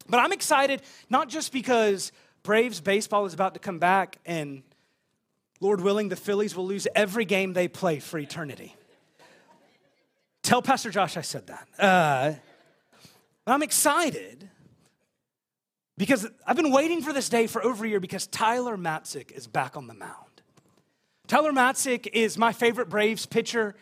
[0.09, 4.63] But I'm excited not just because Braves baseball is about to come back, and
[5.61, 8.75] Lord willing, the Phillies will lose every game they play for eternity.
[10.43, 11.69] Tell Pastor Josh I said that.
[11.79, 12.35] Uh,
[13.47, 14.49] I'm excited
[15.97, 19.47] because I've been waiting for this day for over a year because Tyler Matzek is
[19.47, 20.43] back on the mound.
[21.27, 23.75] Tyler Matzek is my favorite Braves pitcher.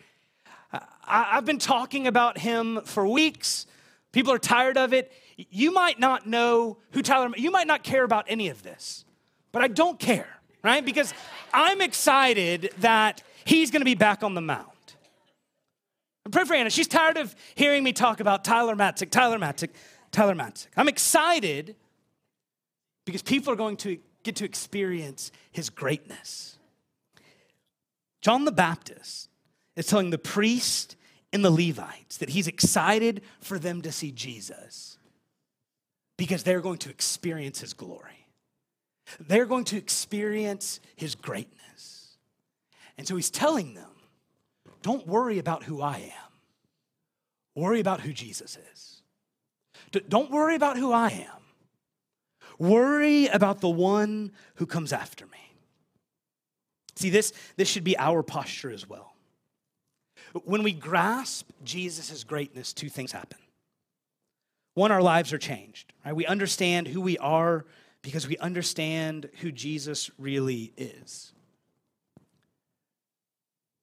[1.05, 3.65] I've been talking about him for weeks.
[4.11, 5.11] People are tired of it.
[5.35, 9.05] You might not know who Tyler, you might not care about any of this,
[9.51, 10.29] but I don't care,
[10.63, 10.85] right?
[10.85, 11.13] Because
[11.53, 14.67] I'm excited that he's to be back on the mound.
[16.31, 16.69] Pray for Anna.
[16.69, 19.69] She's tired of hearing me talk about Tyler Matzek, Tyler Matzek,
[20.11, 20.67] Tyler Matzek.
[20.77, 21.75] I'm excited
[23.05, 26.57] because people are going to get to experience his greatness.
[28.21, 29.29] John the Baptist
[29.75, 30.95] is telling the priest
[31.33, 34.97] and the Levites that he's excited for them to see Jesus
[36.17, 38.27] because they're going to experience his glory.
[39.19, 42.17] They're going to experience his greatness.
[42.97, 43.89] And so he's telling them
[44.83, 46.31] don't worry about who I am,
[47.55, 49.01] worry about who Jesus is.
[50.07, 51.40] Don't worry about who I am,
[52.61, 55.31] worry about the one who comes after me.
[56.95, 59.15] See, this, this should be our posture as well.
[60.43, 63.39] When we grasp Jesus' greatness, two things happen.
[64.75, 65.91] One, our lives are changed.
[66.05, 66.15] Right?
[66.15, 67.65] We understand who we are
[68.03, 71.33] because we understand who Jesus really is.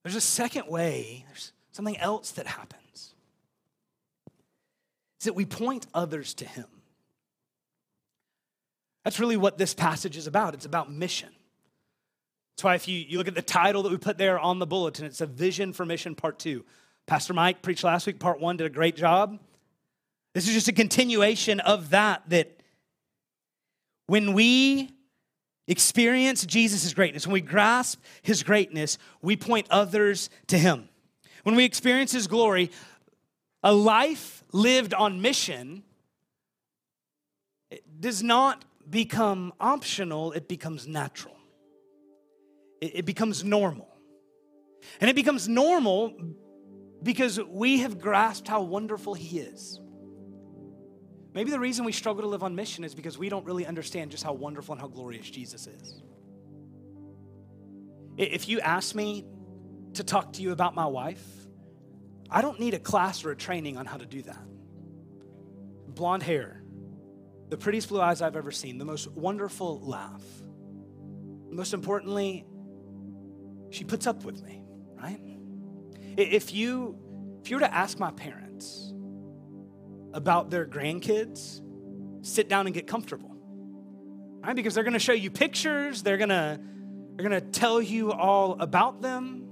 [0.04, 3.14] There's a second way, there's something else that happens.
[5.20, 6.66] Is that we point others to him.
[9.08, 10.52] That's really what this passage is about.
[10.52, 11.30] It's about mission.
[12.52, 14.66] That's why if you, you look at the title that we put there on the
[14.66, 16.62] bulletin, it's a vision for mission part two.
[17.06, 19.38] Pastor Mike preached last week, part one did a great job.
[20.34, 22.62] This is just a continuation of that, that
[24.08, 24.90] when we
[25.66, 30.86] experience Jesus' greatness, when we grasp his greatness, we point others to him.
[31.44, 32.70] When we experience his glory,
[33.62, 35.82] a life lived on mission
[38.00, 41.38] does not become optional, it becomes natural
[42.80, 43.88] it, becomes normal.
[45.00, 46.16] And it becomes normal
[47.02, 49.80] because we have grasped how wonderful He is.
[51.34, 54.10] Maybe the reason we struggle to live on mission is because we don't really understand
[54.10, 56.02] just how wonderful and how glorious Jesus is.
[58.16, 59.24] If you ask me
[59.94, 61.24] to talk to you about my wife,
[62.30, 64.42] I don't need a class or a training on how to do that.
[65.88, 66.62] Blonde hair,
[67.48, 70.22] the prettiest blue eyes I've ever seen, the most wonderful laugh.
[71.50, 72.44] Most importantly,
[73.70, 74.62] she puts up with me,
[75.00, 75.20] right?
[76.16, 76.98] If you
[77.40, 78.92] if you were to ask my parents
[80.12, 81.62] about their grandkids,
[82.22, 83.34] sit down and get comfortable.
[84.40, 84.54] Right?
[84.54, 86.60] Because they're gonna show you pictures, they're gonna
[87.16, 89.44] they're gonna tell you all about them.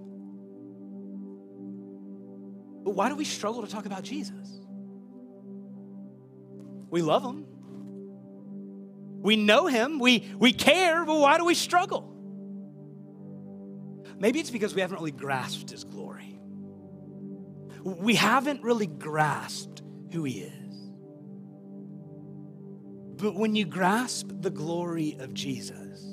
[2.85, 4.61] But why do we struggle to talk about Jesus?
[6.89, 7.47] We love him.
[9.27, 9.99] We know him.
[9.99, 12.15] We, we care, but why do we struggle?
[14.21, 16.39] Maybe it's because we haven't really grasped his glory.
[17.83, 20.77] We haven't really grasped who he is.
[23.17, 26.05] But when you grasp the glory of Jesus,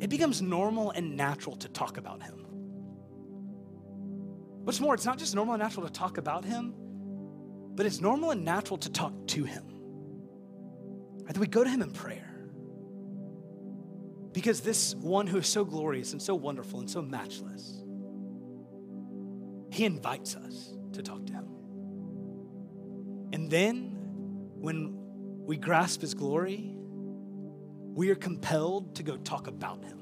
[0.00, 2.44] it becomes normal and natural to talk about him.
[4.64, 6.74] What's more, it's not just normal and natural to talk about him,
[7.76, 9.69] but it's normal and natural to talk to him.
[11.30, 12.28] That we go to him in prayer.
[14.32, 17.84] Because this one who is so glorious and so wonderful and so matchless,
[19.70, 21.46] he invites us to talk to him.
[23.32, 23.96] And then
[24.56, 24.92] when
[25.44, 30.00] we grasp his glory, we are compelled to go talk about him.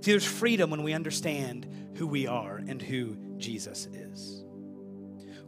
[0.00, 1.66] See, there's freedom when we understand
[1.96, 4.44] who we are and who Jesus is.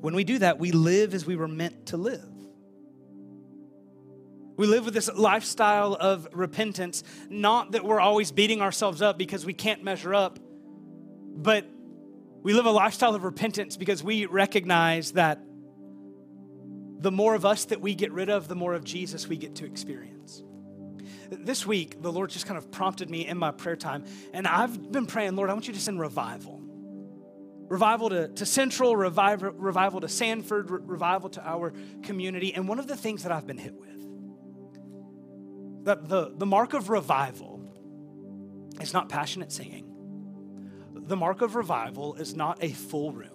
[0.03, 2.32] When we do that, we live as we were meant to live.
[4.57, 9.47] We live with this lifestyle of repentance, not that we're always beating ourselves up because
[9.47, 10.39] we can't measure up,
[11.35, 11.67] but
[12.43, 15.41] we live a lifestyle of repentance because we recognize that
[16.99, 19.57] the more of us that we get rid of, the more of Jesus we get
[19.57, 20.43] to experience.
[21.31, 24.93] This week, the Lord just kind of prompted me in my prayer time, and I've
[24.93, 26.61] been praying, Lord, I want you to send revival.
[27.69, 31.73] Revival to, to Central, revival, revival to Sanford, re- revival to our
[32.03, 32.55] community.
[32.55, 33.92] And one of the things that I've been hit with,
[35.85, 37.61] that the, the mark of revival
[38.81, 39.87] is not passionate singing.
[40.95, 43.29] The mark of revival is not a full room.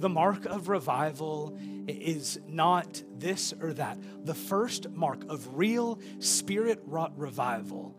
[0.00, 1.56] The mark of revival
[1.86, 3.98] is not this or that.
[4.24, 7.96] The first mark of real spirit wrought revival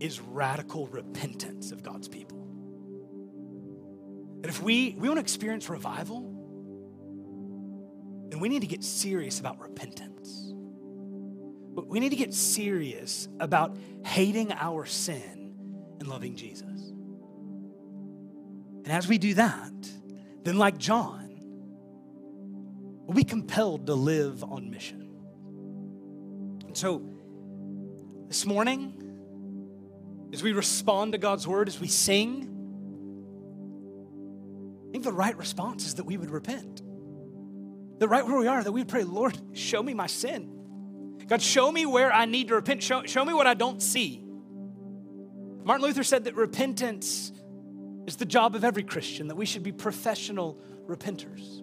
[0.00, 2.38] is radical repentance of God's people.
[4.42, 6.20] And if we, we want to experience revival,
[8.28, 10.53] then we need to get serious about repentance.
[11.74, 15.54] We need to get serious about hating our sin
[15.98, 16.92] and loving Jesus.
[18.84, 19.72] And as we do that,
[20.44, 21.40] then, like John,
[23.06, 25.08] we'll be compelled to live on mission.
[26.66, 27.02] And so,
[28.28, 29.00] this morning,
[30.32, 32.50] as we respond to God's word, as we sing,
[34.88, 36.82] I think the right response is that we would repent.
[38.00, 40.53] That right where we are, that we pray, Lord, show me my sin.
[41.26, 42.82] God, show me where I need to repent.
[42.82, 44.24] Show, show me what I don't see.
[45.64, 47.32] Martin Luther said that repentance
[48.06, 51.62] is the job of every Christian, that we should be professional repenters.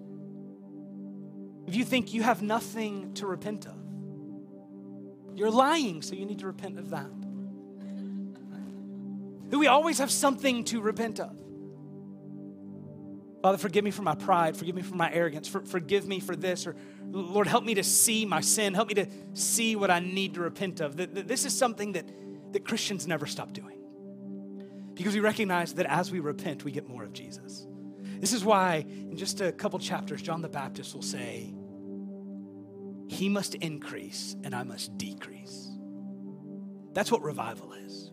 [1.68, 3.78] If you think you have nothing to repent of,
[5.36, 7.10] you're lying, so you need to repent of that.
[9.50, 11.36] That we always have something to repent of.
[13.42, 14.56] Father, forgive me for my pride.
[14.56, 15.48] Forgive me for my arrogance.
[15.48, 16.68] For, forgive me for this.
[16.68, 16.76] Or,
[17.10, 18.74] Lord, help me to see my sin.
[18.74, 20.96] Help me to see what I need to repent of.
[20.96, 22.06] This is something that,
[22.54, 23.80] that Christians never stop doing.
[24.94, 27.66] Because we recognize that as we repent, we get more of Jesus.
[28.20, 31.52] This is why, in just a couple chapters, John the Baptist will say,
[33.08, 35.72] He must increase and I must decrease.
[36.94, 38.12] That's what revival is.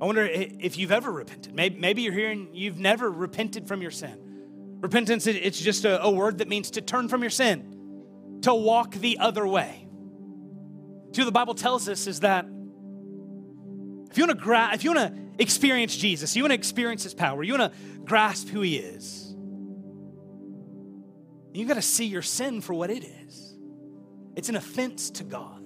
[0.00, 1.54] I wonder if you've ever repented.
[1.54, 4.78] Maybe you're here and you've never repented from your sin.
[4.80, 9.18] Repentance, it's just a, word that means to turn from your sin, to walk the
[9.18, 9.88] other way.
[11.12, 14.94] See, what the Bible tells us is that if you want to gra- if you
[14.94, 18.60] want to experience Jesus, you want to experience his power, you want to grasp who
[18.60, 19.34] he is,
[21.52, 23.56] you got to see your sin for what it is.
[24.36, 25.57] It's an offense to God.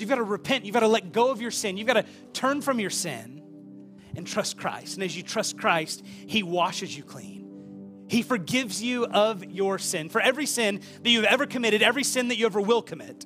[0.00, 2.04] You've got to repent, you've got to let go of your sin, you've got to
[2.32, 3.42] turn from your sin
[4.16, 4.94] and trust Christ.
[4.94, 8.04] And as you trust Christ, he washes you clean.
[8.08, 10.08] He forgives you of your sin.
[10.08, 13.24] For every sin that you've ever committed, every sin that you ever will commit,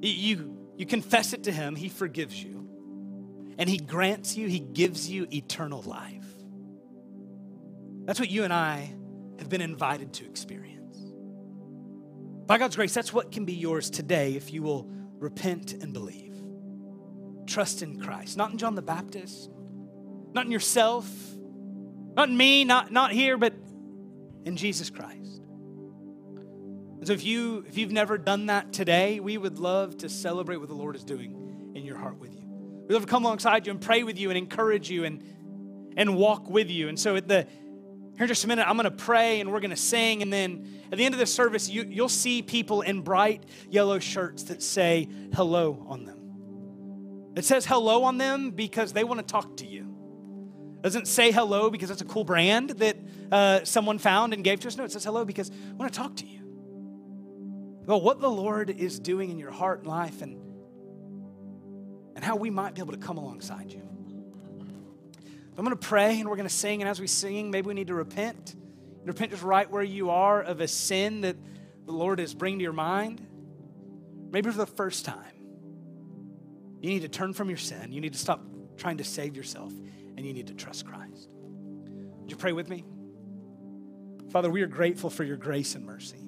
[0.00, 2.68] you you confess it to Him, He forgives you.
[3.58, 6.26] And He grants you, He gives you eternal life.
[8.04, 8.92] That's what you and I
[9.38, 10.75] have been invited to experience.
[12.46, 14.88] By God's grace, that's what can be yours today if you will
[15.18, 16.34] repent and believe.
[17.46, 19.50] Trust in Christ, not in John the Baptist,
[20.32, 21.08] not in yourself,
[22.14, 23.54] not in me, not, not here, but
[24.44, 25.42] in Jesus Christ.
[26.98, 30.56] And So if you if you've never done that today, we would love to celebrate
[30.56, 32.46] what the Lord is doing in your heart with you.
[32.88, 35.22] We'd love to come alongside you and pray with you and encourage you and
[35.96, 36.88] and walk with you.
[36.88, 37.46] And so at the
[38.16, 40.22] here in just a minute, I'm going to pray and we're going to sing.
[40.22, 43.98] And then at the end of the service, you, you'll see people in bright yellow
[43.98, 47.32] shirts that say hello on them.
[47.36, 49.94] It says hello on them because they want to talk to you.
[50.78, 52.96] It doesn't say hello because it's a cool brand that
[53.30, 54.78] uh, someone found and gave to us.
[54.78, 56.40] No, it says hello because I want to talk to you
[57.84, 60.40] about what the Lord is doing in your heart and life and,
[62.14, 63.95] and how we might be able to come alongside you.
[65.56, 66.82] I'm going to pray and we're going to sing.
[66.82, 68.54] And as we sing, maybe we need to repent.
[69.04, 71.36] Repent just right where you are of a sin that
[71.86, 73.24] the Lord is bringing to your mind.
[74.32, 75.22] Maybe for the first time.
[76.80, 77.92] You need to turn from your sin.
[77.92, 78.42] You need to stop
[78.76, 79.72] trying to save yourself
[80.16, 81.28] and you need to trust Christ.
[82.20, 82.84] Would you pray with me?
[84.30, 86.18] Father, we are grateful for your grace and mercy.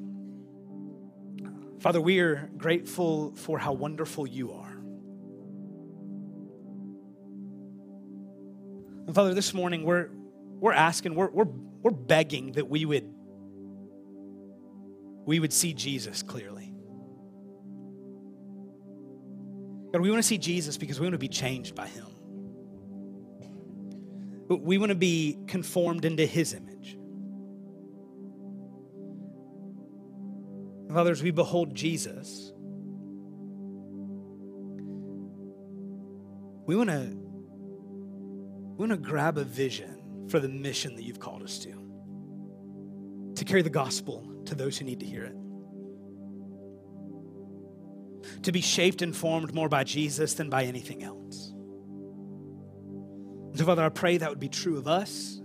[1.80, 4.67] Father, we are grateful for how wonderful you are.
[9.08, 10.10] And Father, this morning we're,
[10.60, 13.10] we're asking, we're, we're, we're begging that we would,
[15.24, 16.74] we would see Jesus clearly.
[19.94, 22.04] God, we want to see Jesus because we want to be changed by him.
[24.46, 26.98] We want to be conformed into his image.
[30.82, 32.52] And Father, as we behold Jesus,
[36.66, 37.27] we want to
[38.78, 41.74] we want to grab a vision for the mission that you've called us to
[43.34, 45.34] to carry the gospel to those who need to hear it
[48.42, 51.52] to be shaped and formed more by Jesus than by anything else.
[53.54, 55.40] So, Father, I pray that would be true of us.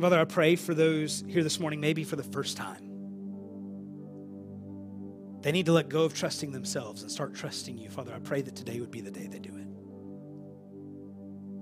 [0.00, 2.82] Father, I pray for those here this morning, maybe for the first time.
[5.42, 7.88] They need to let go of trusting themselves and start trusting you.
[7.88, 9.65] Father, I pray that today would be the day they do it.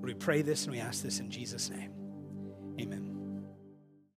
[0.05, 1.91] We pray this and we ask this in Jesus' name.
[2.81, 3.14] Amen.